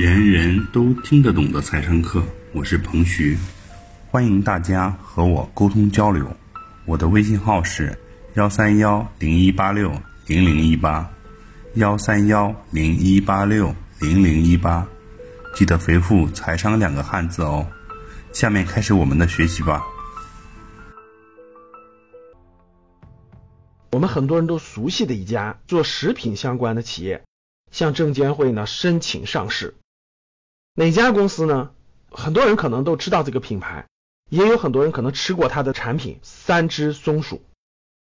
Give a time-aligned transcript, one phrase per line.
[0.00, 3.36] 人人都听得懂的财商课，我是彭徐，
[4.08, 6.24] 欢迎大家和我沟通交流。
[6.84, 7.98] 我的微信号是
[8.34, 9.90] 幺三幺零一八六
[10.28, 11.10] 零零一八，
[11.74, 14.86] 幺三幺零一八六零零一八，
[15.56, 17.66] 记得回复“财商”两个汉字哦。
[18.32, 19.82] 下面开始我们的学习吧。
[23.90, 27.24] 我们很多人都熟悉的一家做食品相关的企业，
[27.72, 29.74] 向证监会呢申请上市。
[30.78, 31.72] 哪家公司呢？
[32.08, 33.88] 很多人可能都知道这个品牌，
[34.30, 37.42] 也有很多人可能吃过它的产品三只松鼠。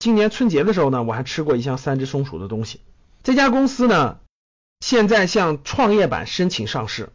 [0.00, 2.80] 今年春节的时候呢，我还吃过一箱三只松鼠的东西。
[3.22, 4.18] 这家公司呢，
[4.80, 7.10] 现在向创业板申请上市。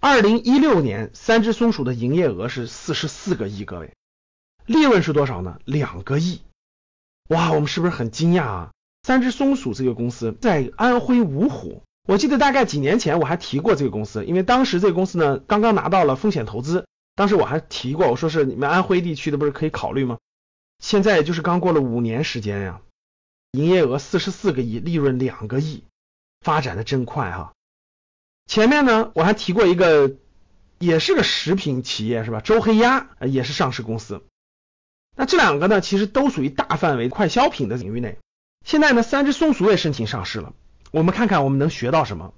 [0.00, 3.92] 二零一六年，三只松鼠的营业额是四十四个亿，各位，
[4.64, 5.58] 利润是多少呢？
[5.66, 6.40] 两个亿。
[7.28, 8.70] 哇，我们是不是很惊讶啊？
[9.02, 11.82] 三只松鼠这个公司在安徽芜湖。
[12.08, 20.16] 我记得大概几年前我还提过这个公司，因为当时这个公司呢刚刚拿到了风险投资，当时我还提过，我说是你们安徽地区的不是可以考虑吗？
[20.82, 22.80] 现在也就是刚过了五年时间呀，
[23.52, 25.84] 营业额四十四个亿，利润两个亿，
[26.40, 27.52] 发展的真快哈。
[28.46, 30.14] 前面呢我还提过一个，
[30.78, 32.40] 也是个食品企业是吧？
[32.40, 34.22] 周黑鸭也是上市公司。
[35.14, 38.16] 那这两个呢其实都属于大范围快消品的领域内。
[38.64, 40.54] 现在呢三只松鼠也申请上市了。
[40.90, 42.32] 我们看看我们能学到什么。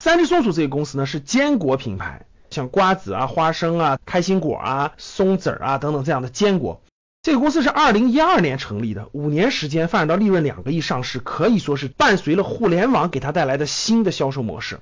[0.00, 6.82] 三只松鼠这个公司呢是坚果品牌，像瓜子啊、花生啊、开心果啊、松子啊等等这样的坚果。
[7.22, 14.80] 这个公司是二零一二年成立的，五年时间发展到利润两个亿上市，可以说是伴随了互联网给它带来的新的销售模式。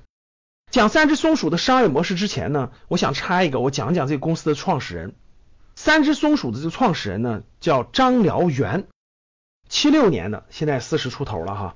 [0.71, 5.13] 讲三只松鼠的商业模式之前呢，我想插一个，我讲讲这个公司的创始人。
[5.75, 8.87] 三只松鼠的这个创始人呢叫张燎原，
[9.69, 11.75] 七六年的，现在四十出头了哈。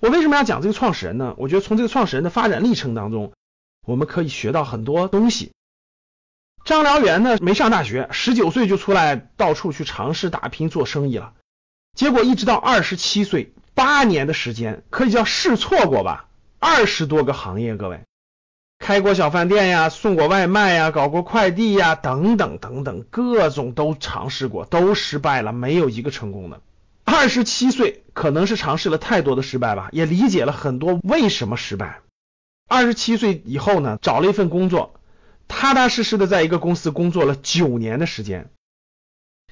[0.00, 1.34] 我为什么要讲这个创始人呢？
[1.38, 3.32] 我觉得从这个创始人的发展历程当中，
[3.86, 5.52] 我们可以学到很多东西。
[6.64, 11.34] 张燎原呢没上大学，十九岁就出来到处去尝试打拼做生意了，
[11.94, 16.28] 结果一直到二十七岁，八年的时间可以叫试错过吧，
[16.58, 18.00] 二十多个行业，各位，
[18.78, 26.60] 开过小饭店呀，送过外卖呀，搞过快递呀，等等等等，各种都尝试过，都失败了，没有一个成功的。
[27.04, 32.00] 二十七岁，可能是尝试了太多的失败吧，也理解了很多为什么失败。
[32.66, 34.94] 二十七岁以后呢，找了一份工作，
[35.46, 38.50] 踏踏实实的在一个公司工作了九年的时间。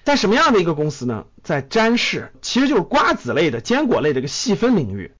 [0.02, 1.26] 在什么样的一个公司呢？
[1.44, 5.12] 在詹氏，其实就是瓜子类的、坚果类的一个细分领域，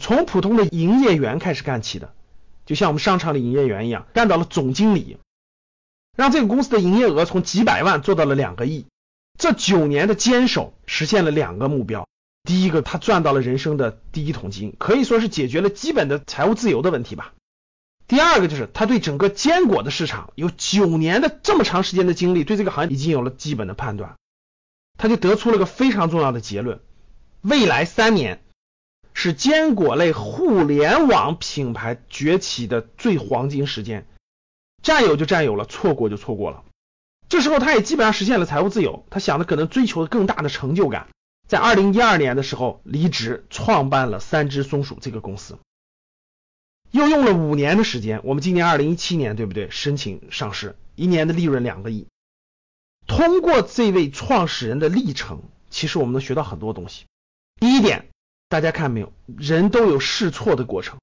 [0.00, 2.14] 从普通的营业员开始干起的，
[2.64, 5.18] 就像我们商场里营业员一样，干到了总经理，
[6.16, 8.86] 让这个公司的营业额从几百万做到了两个亿。
[9.38, 12.08] 这九年的坚守，实现了两个目标。
[12.44, 17.34] 第一个，他赚到了人生的第一桶金，可以说是解决了基本的财务自由的问题吧。
[18.06, 24.14] 第二个就是他对整个坚果的市场有九年的这么长时间的经历，对这个行业已经有了基本的判断。
[24.96, 26.80] 他就得出了个非常重要的结论：
[27.42, 28.42] 未来三年
[29.12, 34.06] 是坚果类互联网品牌崛起的最黄金时间，
[34.82, 36.62] 占有就占有了，错过就错过了。
[37.28, 39.04] 这时候，他也基本上实现了财务自由。
[39.10, 41.08] 他想的可能追求更大的成就感，
[41.48, 45.58] 在二零一二年的时候离职，创办了三只松鼠这个公司。
[46.92, 49.68] 又用了五年的时间，我们今年二零一七年，对不对？
[49.70, 52.06] 申请上市，一年的利润两个亿。
[53.08, 57.04] 通过这位创始人的历程，其实我们能学到很多东西。
[57.60, 58.06] 第一点，
[58.48, 59.12] 大家看没有？
[59.36, 60.98] 人都有试错的过程，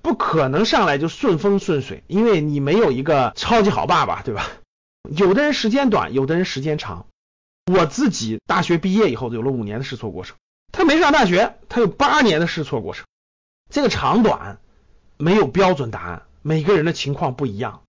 [0.00, 4.48] 不可能上来就顺风顺水，因为你没有一个超级好爸爸，对吧？
[5.10, 7.06] 有的人时间短，有的人时间长。
[7.72, 10.36] 我自己大学毕业以后有了五年的试错过程，
[10.70, 13.04] 他没上大学，他有八年的试错过程。
[13.68, 14.60] 这个长短
[15.16, 17.82] 没有标准答案，每个人的情况不一样。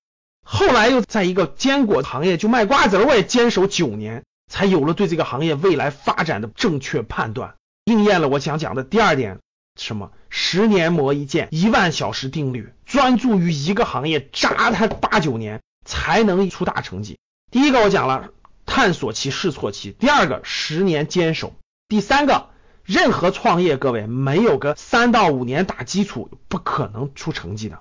[0.44, 7.56] 后来又在一个坚果行业就卖瓜子，我也坚守九年，才有了对这个行业未来发展的正确判断，
[7.86, 9.38] 应验了我想讲的第二点，
[9.80, 15.62] 什么十年磨一剑，一万小时定律，专注于一个行业扎它八九年。
[15.88, 17.18] 才能出大成绩。
[17.50, 18.30] 第一个我讲了
[18.68, 21.54] 探索期、试错期；第二个十年坚守；
[21.88, 22.50] 第三个
[22.84, 27.80] 任何创业，各位没有个三到五年打基础，不可能出成绩的。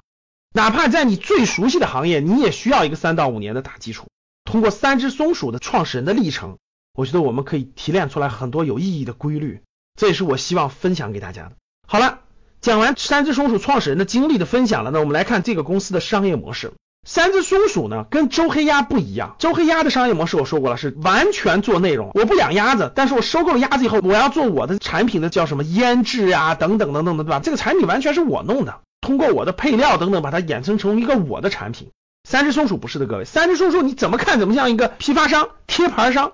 [0.54, 4.06] 哪怕在你最熟悉的行业，你也需要一个三到五年的打基础。
[4.44, 6.56] 通过三只松鼠的创始人的历程，
[6.94, 9.60] 我觉得我们可以提炼出来很多有意义的规律。
[9.98, 11.56] 这也是我希望分享给大家的。
[11.88, 12.20] 好了，
[12.60, 16.72] 讲完三只松鼠创始人的经历的分享了，那我们来看这个公司的商业模式。
[17.08, 19.36] 三只松鼠呢，跟周黑鸭不一样。
[19.38, 22.10] 周黑鸭的商业模式我说过了，是完全做内容。
[22.14, 27.38] 我不养鸭子，但是我收购了鸭子以后，我要做我的产品的叫什么腌制啊，等等等等的，对吧？
[27.38, 28.80] 这个产品完全是我弄的。
[29.00, 31.90] 通过我的配料等等把它衍生成一个我的产品。
[32.28, 36.32] 三只松鼠不是的，各位，三只松鼠你怎么看怎么像一个批发商、贴牌商。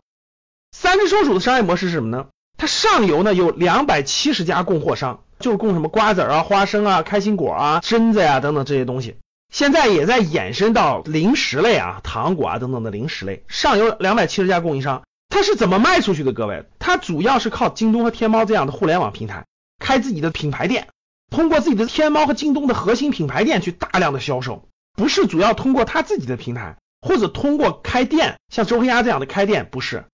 [0.74, 2.28] 三只松鼠的商业模式是什么呢？
[2.56, 9.16] 它上游呢有两百七十家供货商，就是供什么瓜子啊、花生啊、开心果啊、榛子呀等等这些东西。
[9.52, 13.44] 现在也在衍生到零食类啊、糖果啊等等的零食类。
[13.49, 16.32] 上游两百七十家供应商，它是怎么卖出去的？
[16.32, 19.44] 各位，它主要是靠京东和天猫这样的互联网平台
[19.78, 20.88] 开自己的品牌店，
[21.31, 24.66] 通过自己的天猫和京东的核心品牌店去大量的销售。
[24.94, 30.05] 不是主要通过他自己的平台，或者通过开店，像周黑鸭这样的开店，不是，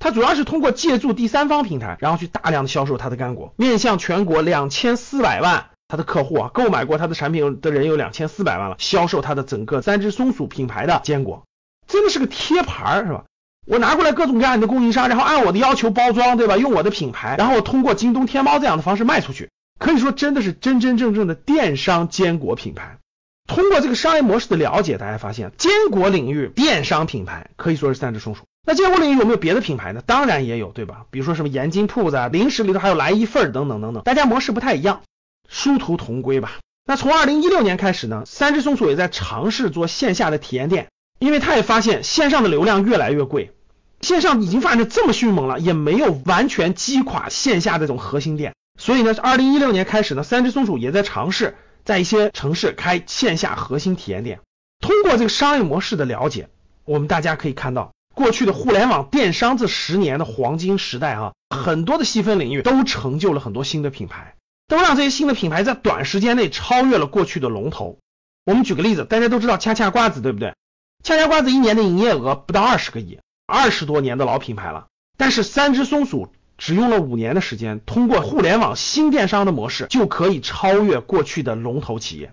[0.00, 11.44] 他主要是通过借助第三方平台，然后去大量的销售他的干果，面向全国两千四百万他的客户啊，购买过他的产品的人有两千四百万了，销售他的整个三只松鼠品牌的坚果，
[11.86, 13.24] 真的是个贴牌是吧？
[13.66, 16.58] 我拿过来各种各样的供应商，然后按我的要求包装，对吧？
[16.58, 22.98] 用我的品牌，然后通过京东、天猫这样的方式卖出去，可以说真的是真真正正的电商坚果品牌。
[23.46, 28.42] 通过这个商业模式的了解，大家发现坚果领域电商品牌可以说是三只松鼠。
[28.66, 30.02] 那坚果领域有没有别的品牌呢？
[30.04, 31.06] 当然也有，对吧？
[31.10, 34.02] 比如说什么盐津铺子啊，零食里头还有来一份等等等等。
[34.02, 35.00] 大家模式不太一样，
[35.48, 36.58] 殊途同归吧。
[36.86, 43.52] 那从二零一六年开始呢，三只松鼠也在尝试做线下的体验店，因为他也发现线上的流量越来越贵，
[44.00, 48.54] 线上已经发展这么迅猛了，也没有完全击垮线下这种核心店。
[48.78, 51.56] 所以呢，二零一六年开始呢，三只松鼠也在尝试。
[51.84, 54.40] 在一些城市开线下核心体验店，
[54.78, 56.50] 通过这个商业模式的了解，
[56.84, 64.34] 我们大家可以看到，过去的互联网电商这十年的黄金时代啊，很多的细分领域都成就了很多新的品牌，
[64.68, 67.98] 都让这些新的品牌在短时间内超越了过去的龙头。
[68.44, 70.54] 我们举个例子，大家都知道恰恰瓜子，对不对？
[71.02, 74.86] 恰恰瓜子一年的营业额不到二十个亿，二十多年的老品牌了，
[75.16, 76.32] 但是三只松鼠。
[76.60, 82.32] 只用了五年的时间，通过互联网新电商的模式，就可以超越过去的龙头企业。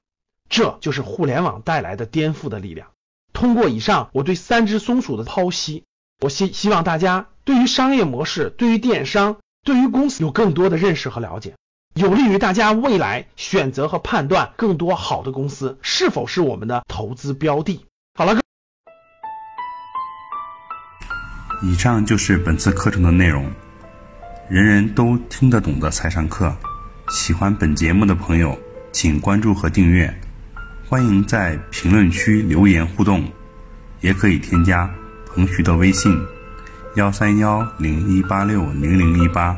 [0.50, 2.88] 这就是互联网带来的颠覆的力量。
[3.34, 5.84] 通过以上我对三只松鼠的剖析，
[6.22, 11.54] 我希希望大家对于商业模式、对于电商、对于公司有更多的认识和了解，
[11.96, 17.86] 有利于大家未来选择和判断更多好的公司是否是我们的投资标的。
[18.16, 18.38] 好了，
[21.64, 23.50] 以上就是本次课程的内容。
[24.50, 26.54] 人人都听得懂的财商课，
[27.08, 28.60] 喜欢本节目的朋友，
[28.92, 30.14] 请关注和订阅。
[30.90, 33.24] 欢迎在评论区留言互动，
[34.02, 34.94] 也可以添加
[35.28, 36.14] 彭徐的微信：
[36.98, 39.58] 幺三幺零一八六零零一八